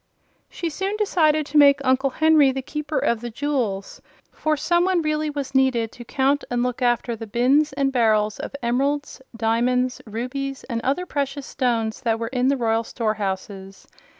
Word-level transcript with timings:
She 0.49 0.71
soon 0.71 0.95
decided 0.97 1.45
to 1.45 1.59
make 1.59 1.79
Uncle 1.83 2.09
Henry 2.09 2.51
the 2.51 2.63
Keeper 2.63 2.97
of 2.97 3.21
the 3.21 3.29
Jewels, 3.29 4.01
for 4.31 4.57
some 4.57 4.83
one 4.83 5.03
really 5.03 5.29
was 5.29 5.53
needed 5.53 5.91
to 5.91 6.03
count 6.03 6.43
and 6.49 6.63
look 6.63 6.81
after 6.81 7.15
the 7.15 7.27
bins 7.27 7.71
and 7.73 7.91
barrels 7.93 8.39
of 8.39 8.55
emeralds, 8.63 9.21
diamonds, 9.37 10.01
rubies 10.07 10.63
and 10.63 10.81
other 10.81 11.05
precious 11.05 11.45
stones 11.45 12.01
that 12.01 12.17
were 12.17 12.29
in 12.29 12.47
the 12.47 12.57
Royal 12.57 12.83
Storehouses. 12.83 13.87